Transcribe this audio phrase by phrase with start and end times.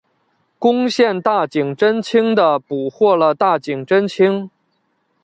[0.57, 4.49] 攻陷大井贞清的捕获了大井贞清。